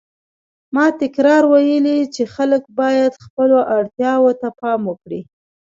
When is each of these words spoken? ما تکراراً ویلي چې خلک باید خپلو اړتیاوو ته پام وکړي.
ما 0.73 0.85
تکراراً 1.01 1.49
ویلي 1.51 1.97
چې 2.15 2.23
خلک 2.35 2.61
باید 2.79 3.13
خپلو 3.25 3.57
اړتیاوو 3.75 4.31
ته 4.41 4.47
پام 4.59 4.81
وکړي. 4.85 5.21